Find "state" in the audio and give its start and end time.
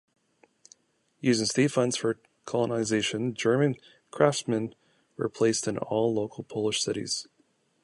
1.45-1.69